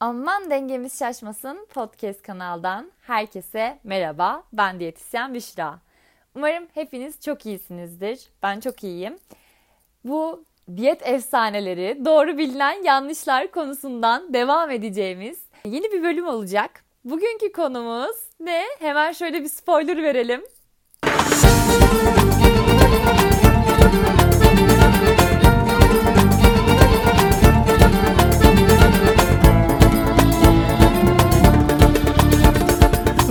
[0.00, 4.42] Aman dengemiz şaşmasın podcast kanaldan herkese merhaba.
[4.52, 5.78] Ben diyetisyen Büşra.
[6.34, 8.30] Umarım hepiniz çok iyisinizdir.
[8.42, 9.18] Ben çok iyiyim.
[10.04, 10.44] Bu
[10.76, 16.84] diyet efsaneleri, doğru bilinen yanlışlar konusundan devam edeceğimiz yeni bir bölüm olacak.
[17.04, 18.62] Bugünkü konumuz ne?
[18.78, 20.42] Hemen şöyle bir spoiler verelim.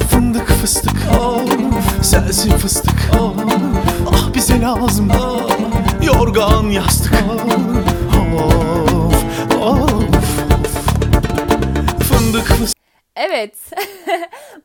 [0.10, 3.36] Fındık fıstık of Sensin fıstık of
[4.10, 5.52] Ah bize lazım of
[6.04, 7.71] Yorgan yastık of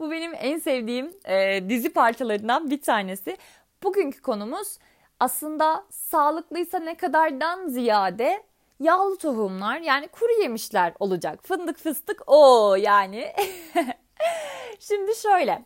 [0.07, 3.37] bu benim en sevdiğim e, dizi parçalarından bir tanesi.
[3.83, 4.79] Bugünkü konumuz
[5.21, 8.43] aslında sağlıklıysa ne kadardan ziyade
[8.81, 11.41] yağlı tohumlar yani kuru yemişler olacak.
[11.43, 13.33] Fındık fıstık o yani.
[14.81, 15.63] Şimdi şöyle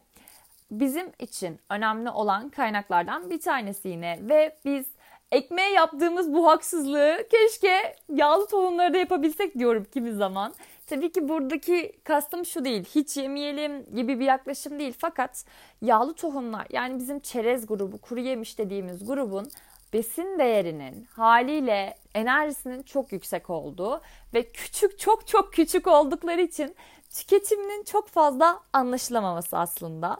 [0.70, 4.86] bizim için önemli olan kaynaklardan bir tanesi yine ve biz
[5.32, 10.54] ekmeğe yaptığımız bu haksızlığı keşke yağlı tohumları da yapabilsek diyorum kimi zaman.
[10.86, 14.94] Tabii ki buradaki kastım şu değil, hiç yemeyelim gibi bir yaklaşım değil.
[14.98, 15.44] Fakat
[15.82, 19.50] yağlı tohumlar yani bizim çerez grubu, kuru yemiş dediğimiz grubun
[19.92, 24.00] besin değerinin haliyle enerjisinin çok yüksek olduğu
[24.34, 26.76] ve küçük çok çok küçük oldukları için
[27.14, 30.16] tüketiminin çok fazla anlaşılamaması aslında.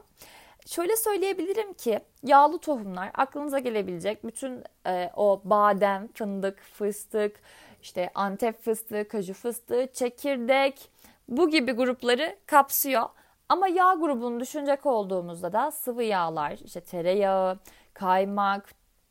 [0.71, 7.39] Şöyle söyleyebilirim ki yağlı tohumlar aklınıza gelebilecek bütün e, o badem, fındık, fıstık,
[7.81, 10.89] işte antep fıstığı, kaju fıstığı, çekirdek
[11.27, 13.09] bu gibi grupları kapsıyor.
[13.49, 17.59] Ama yağ grubunu düşünecek olduğumuzda da sıvı yağlar, işte tereyağı,
[17.93, 18.69] kaymak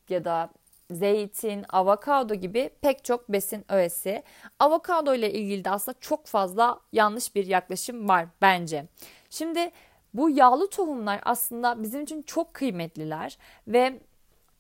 [0.09, 0.51] ya da
[0.91, 4.23] zeytin, avokado gibi pek çok besin öğesi.
[4.59, 8.87] Avokado ile ilgili de aslında çok fazla yanlış bir yaklaşım var bence.
[9.31, 9.71] Şimdi
[10.15, 13.39] bu yağlı tohumlar aslında bizim için çok kıymetliler
[13.69, 14.01] ve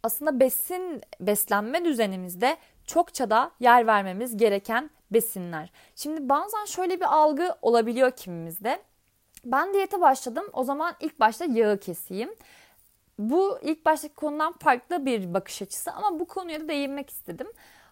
[0.03, 2.56] aslında besin beslenme düzenimizde
[2.87, 5.72] çokça da yer vermemiz gereken besinler.
[5.97, 8.83] Şimdi bazen şöyle bir algı olabiliyor kimimizde.
[9.44, 10.44] Ben diyete başladım.
[10.53, 12.34] O zaman ilk başta yağı keseyim.
[13.19, 17.47] Bu ilk baştaki konudan farklı bir bakış açısı ama bu konuya da değinmek istedim.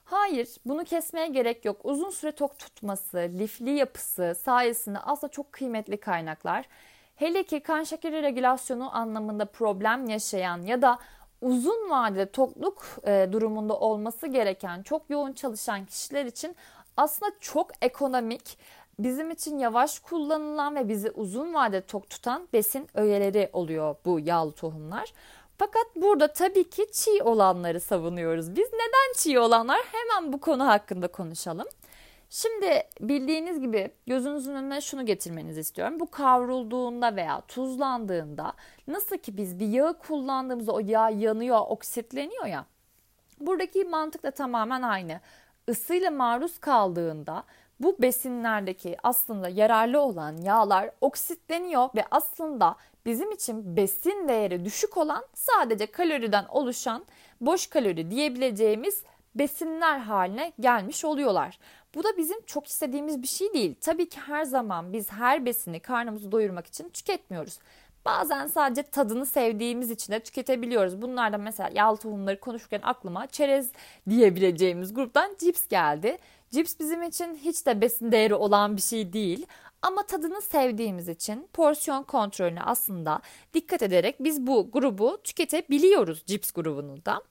[0.05, 1.81] Hayır, bunu kesmeye gerek yok.
[1.85, 6.65] Uzun süre tok tutması, lifli yapısı sayesinde aslında çok kıymetli kaynaklar.
[7.19, 10.99] Hele ki kan şekeri regülasyonu anlamında problem yaşayan ya da
[11.41, 16.57] uzun vadede tokluk e, durumunda olması gereken çok yoğun çalışan kişiler için
[16.97, 18.59] aslında çok ekonomik,
[18.99, 24.53] bizim için yavaş kullanılan ve bizi uzun vadede tok tutan besin öğeleri oluyor bu yağlı
[24.53, 25.13] tohumlar.
[25.59, 28.57] Fakat burada tabii ki çiğ olanları savunuyoruz.
[28.57, 29.81] Biz neden çiğ olanlar?
[29.93, 31.67] Hemen bu konu hakkında konuşalım.
[32.31, 36.01] Şimdi bildiğiniz gibi gözünüzün önüne şunu getirmenizi istiyorum.
[36.01, 38.53] Bu kavrulduğunda veya tuzlandığında
[38.89, 42.65] nasıl ki biz bir yağı kullandığımızda o yağ yanıyor, oksitleniyor ya.
[43.41, 45.21] Buradaki mantık da tamamen aynı.
[45.69, 47.45] Isıyla maruz kaldığında
[47.81, 55.25] bu besinlerdeki aslında yararlı olan yağlar oksitleniyor ve aslında bizim için besin değeri düşük olan
[55.35, 57.05] sadece kaloriden oluşan
[57.41, 59.03] boş kalori diyebileceğimiz
[59.35, 61.59] besinler haline gelmiş oluyorlar.
[61.95, 63.75] Bu da bizim çok istediğimiz bir şey değil.
[63.81, 67.59] Tabii ki her zaman biz her besini karnımızı doyurmak için tüketmiyoruz.
[68.05, 71.03] Bazen sadece tadını sevdiğimiz için de tüketebiliyoruz.
[71.03, 73.71] Bunlardan mesela yağlı tohumları konuşurken aklıma çerez
[74.09, 76.19] diyebileceğimiz gruptan cips geldi.
[76.51, 79.47] Cips bizim için hiç de besin değeri olan bir şey değil.
[79.83, 83.21] Ama tadını sevdiğimiz için porsiyon kontrolüne aslında
[83.55, 87.23] dikkat ederek biz bu grubu tüketebiliyoruz cips grubunu da.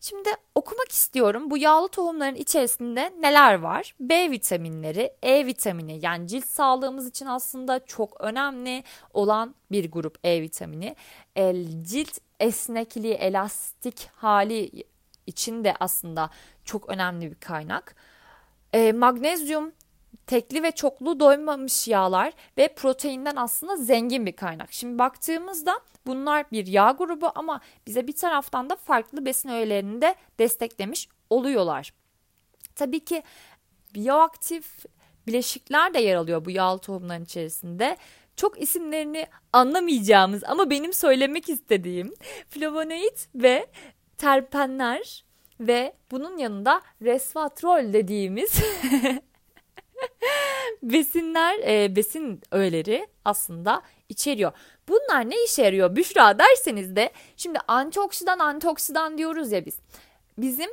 [0.00, 3.94] Şimdi okumak istiyorum bu yağlı tohumların içerisinde neler var?
[4.00, 10.42] B vitaminleri, E vitamini yani cilt sağlığımız için aslında çok önemli olan bir grup E
[10.42, 10.96] vitamini.
[11.36, 14.70] El, cilt esnekliği, elastik hali
[15.26, 16.30] için de aslında
[16.64, 17.94] çok önemli bir kaynak.
[18.72, 19.72] E, magnezyum,
[20.26, 24.72] tekli ve çoklu doymamış yağlar ve proteinden aslında zengin bir kaynak.
[24.72, 30.14] Şimdi baktığımızda bunlar bir yağ grubu ama bize bir taraftan da farklı besin öğelerini de
[30.38, 31.92] desteklemiş oluyorlar.
[32.74, 33.22] Tabii ki
[33.94, 34.84] bioaktif
[35.26, 37.96] bileşikler de yer alıyor bu yağlı tohumların içerisinde.
[38.36, 42.14] Çok isimlerini anlamayacağımız ama benim söylemek istediğim
[42.50, 43.66] flavonoid ve
[44.18, 45.24] terpenler
[45.60, 48.52] ve bunun yanında resveratrol dediğimiz
[50.92, 54.52] besinler, e, besin öğeleri aslında içeriyor.
[54.88, 59.78] Bunlar ne işe yarıyor Büşra derseniz de şimdi antioksidan antioksidan diyoruz ya biz.
[60.38, 60.70] Bizim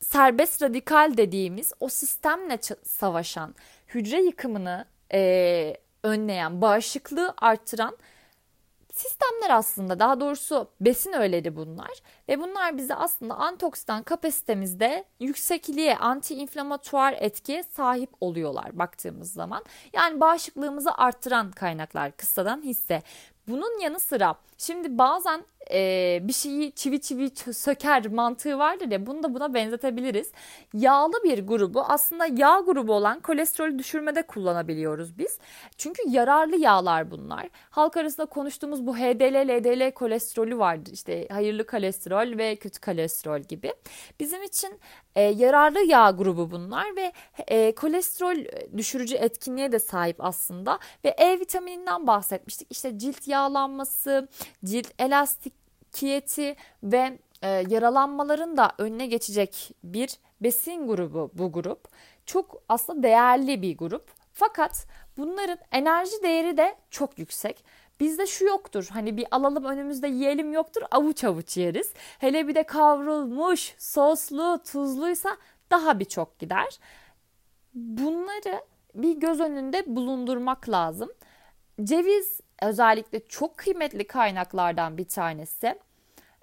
[0.00, 3.54] serbest radikal dediğimiz o sistemle savaşan,
[3.88, 7.96] hücre yıkımını e, önleyen, bağışıklığı artıran
[8.94, 11.90] sistemler aslında daha doğrusu besin öğeleri bunlar
[12.28, 19.64] ve bunlar bize aslında antioksidan kapasitemizde yüksekliğe anti-inflamatuar etkiye sahip oluyorlar baktığımız zaman.
[19.92, 23.02] Yani bağışıklığımızı arttıran kaynaklar kısadan hisse.
[23.48, 29.22] Bunun yanı sıra şimdi bazen e, bir şeyi çivi çivi söker mantığı vardır ya bunu
[29.22, 30.32] da buna benzetebiliriz.
[30.74, 35.38] Yağlı bir grubu aslında yağ grubu olan kolesterolü düşürmede kullanabiliyoruz biz.
[35.78, 37.48] Çünkü yararlı yağlar bunlar.
[37.70, 40.92] Halk arasında konuştuğumuz bu HDL, LDL kolesterolü vardır.
[40.92, 43.74] İşte hayırlı kolesterol ve kötü kolesterol gibi.
[44.20, 44.80] Bizim için
[45.14, 47.12] e, yararlı yağ grubu bunlar ve
[47.48, 48.36] e, kolesterol
[48.76, 50.78] düşürücü etkinliğe de sahip aslında.
[51.04, 52.68] Ve E vitamininden bahsetmiştik.
[52.70, 54.28] İşte cilt yağlanması,
[54.64, 54.86] cilt
[55.94, 61.88] elastikiyeti ve e, yaralanmaların da önüne geçecek bir besin grubu bu grup.
[62.26, 64.10] Çok aslında değerli bir grup.
[64.32, 64.86] Fakat
[65.16, 67.64] bunların enerji değeri de çok yüksek.
[68.00, 68.88] Bizde şu yoktur.
[68.92, 70.82] Hani bir alalım önümüzde yiyelim yoktur.
[70.90, 71.92] Avuç avuç yeriz.
[72.18, 75.36] Hele bir de kavrulmuş, soslu, tuzluysa
[75.70, 76.78] daha bir çok gider.
[77.74, 78.64] Bunları
[78.94, 81.10] bir göz önünde bulundurmak lazım.
[81.84, 85.78] Ceviz özellikle çok kıymetli kaynaklardan bir tanesi.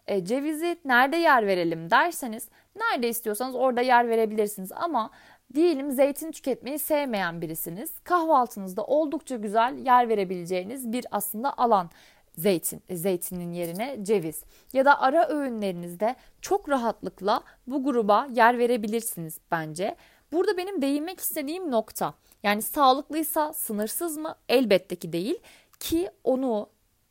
[0.07, 5.11] E, cevizi nerede yer verelim derseniz nerede istiyorsanız orada yer verebilirsiniz ama
[5.53, 7.99] Diyelim zeytin tüketmeyi sevmeyen birisiniz.
[8.03, 11.89] Kahvaltınızda oldukça güzel yer verebileceğiniz bir aslında alan
[12.37, 14.43] zeytin, zeytinin yerine ceviz
[14.73, 19.95] ya da ara öğünlerinizde çok rahatlıkla bu gruba yer verebilirsiniz bence.
[20.31, 24.35] Burada benim değinmek istediğim nokta yani sağlıklıysa sınırsız mı?
[24.49, 25.39] Elbette ki değil
[25.81, 26.69] ki onu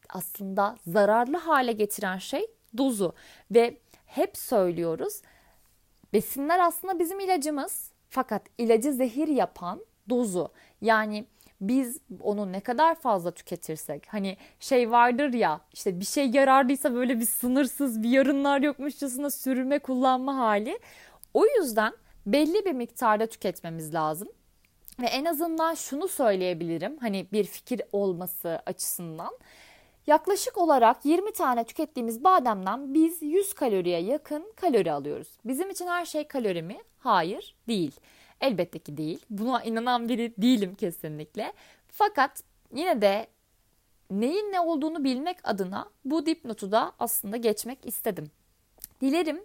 [0.08, 2.46] aslında zararlı hale getiren şey
[2.78, 3.14] dozu
[3.50, 5.22] ve hep söylüyoruz
[6.12, 11.24] besinler aslında bizim ilacımız fakat ilacı zehir yapan dozu yani
[11.60, 17.20] biz onu ne kadar fazla tüketirsek hani şey vardır ya işte bir şey yararlıysa böyle
[17.20, 20.78] bir sınırsız bir yarınlar yokmuşçasına sürme kullanma hali.
[21.34, 21.92] O yüzden
[22.26, 24.28] belli bir miktarda tüketmemiz lazım.
[25.00, 29.38] Ve en azından şunu söyleyebilirim hani bir fikir olması açısından.
[30.06, 35.28] Yaklaşık olarak 20 tane tükettiğimiz bademden biz 100 kaloriye yakın kalori alıyoruz.
[35.44, 36.78] Bizim için her şey kalori mi?
[36.98, 37.92] Hayır, değil.
[38.40, 39.24] Elbette ki değil.
[39.30, 41.52] Buna inanan biri değilim kesinlikle.
[41.88, 42.42] Fakat
[42.74, 43.26] yine de
[44.10, 48.30] neyin ne olduğunu bilmek adına bu dipnotu da aslında geçmek istedim.
[49.00, 49.44] Dilerim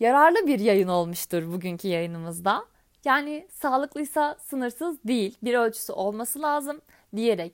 [0.00, 2.64] yararlı bir yayın olmuştur bugünkü yayınımızda.
[3.06, 6.80] Yani sağlıklıysa sınırsız değil, bir ölçüsü olması lazım
[7.16, 7.52] diyerek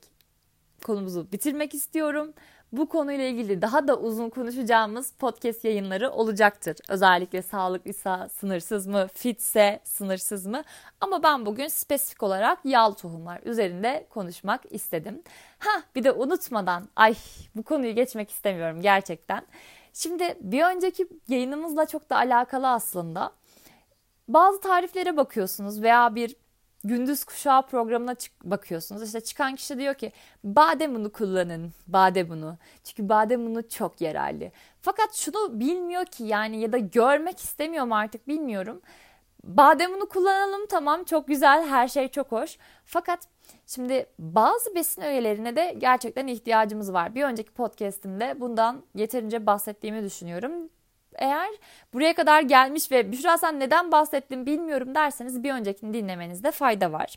[0.85, 2.35] konumuzu bitirmek istiyorum
[2.73, 6.77] bu konuyla ilgili daha da uzun konuşacağımız podcast yayınları olacaktır.
[6.89, 10.63] Özellikle sağlıklıysa sınırsız mı, fitse sınırsız mı?
[11.01, 15.23] Ama ben bugün spesifik olarak yağlı tohumlar üzerinde konuşmak istedim.
[15.59, 17.15] Ha bir de unutmadan ay
[17.57, 19.47] bu konuyu geçmek istemiyorum gerçekten.
[19.93, 23.33] Şimdi bir önceki yayınımızla çok da alakalı aslında.
[24.29, 26.37] Bazı tariflere bakıyorsunuz veya bir
[26.85, 29.03] gündüz kuşağı programına çık bakıyorsunuz.
[29.03, 30.13] İşte çıkan kişi diyor ki
[30.45, 31.73] badem unu kullanın.
[31.87, 32.59] Badem unu.
[32.85, 34.51] Çünkü badem unu çok yararlı.
[34.81, 38.81] Fakat şunu bilmiyor ki yani ya da görmek istemiyorum artık bilmiyorum.
[39.45, 42.59] Badem unu kullanalım tamam çok güzel her şey çok hoş.
[42.85, 43.29] Fakat
[43.67, 47.15] şimdi bazı besin öğelerine de gerçekten ihtiyacımız var.
[47.15, 50.53] Bir önceki podcastimde bundan yeterince bahsettiğimi düşünüyorum.
[51.15, 51.51] Eğer
[51.95, 57.15] buraya kadar gelmiş ve Büşra sen neden bahsettin bilmiyorum derseniz bir öncekini dinlemenizde fayda var.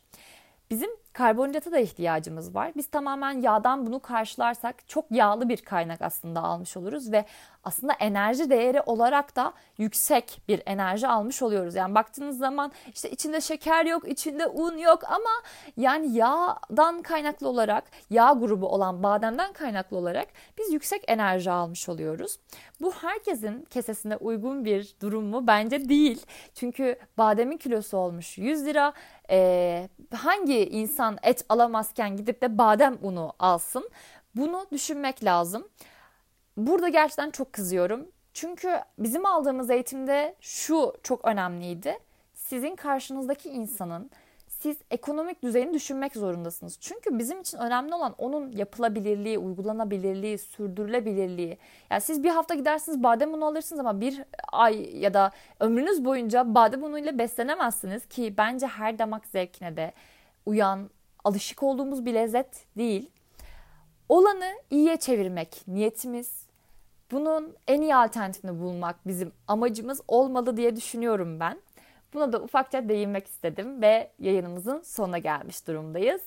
[0.69, 2.71] Bizim karbonhidrata da ihtiyacımız var.
[2.75, 7.25] Biz tamamen yağdan bunu karşılarsak çok yağlı bir kaynak aslında almış oluruz ve
[7.63, 11.75] aslında enerji değeri olarak da yüksek bir enerji almış oluyoruz.
[11.75, 15.29] Yani baktığınız zaman işte içinde şeker yok, içinde un yok ama
[15.77, 22.37] yani yağdan kaynaklı olarak, yağ grubu olan bademden kaynaklı olarak biz yüksek enerji almış oluyoruz.
[22.81, 25.47] Bu herkesin kesesine uygun bir durum mu?
[25.47, 26.25] Bence değil.
[26.55, 28.93] Çünkü bademin kilosu olmuş 100 lira.
[29.29, 33.89] Ee, hangi insan et alamazken gidip de badem unu alsın?
[34.35, 35.67] Bunu düşünmek lazım.
[36.57, 38.07] Burada gerçekten çok kızıyorum.
[38.33, 41.99] Çünkü bizim aldığımız eğitimde şu çok önemliydi.
[42.33, 44.11] Sizin karşınızdaki insanın
[44.47, 46.77] siz ekonomik düzeyini düşünmek zorundasınız.
[46.81, 51.57] Çünkü bizim için önemli olan onun yapılabilirliği, uygulanabilirliği, sürdürülebilirliği.
[51.89, 56.55] Yani siz bir hafta gidersiniz badem unu alırsınız ama bir ay ya da ömrünüz boyunca
[56.55, 59.93] badem unu ile beslenemezsiniz ki bence her damak zevkine de
[60.45, 60.89] uyan,
[61.23, 63.09] alışık olduğumuz bir lezzet değil.
[64.09, 66.45] Olanı iyiye çevirmek niyetimiz.
[67.11, 71.61] Bunun en iyi alternatifini bulmak bizim amacımız olmalı diye düşünüyorum ben.
[72.13, 76.21] Buna da ufakça değinmek istedim ve yayınımızın sonuna gelmiş durumdayız.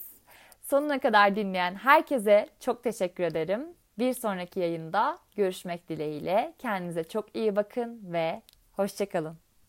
[0.62, 3.66] Sonuna kadar dinleyen herkese çok teşekkür ederim.
[3.98, 6.54] Bir sonraki yayında görüşmek dileğiyle.
[6.58, 9.48] Kendinize çok iyi bakın ve hoşçakalın.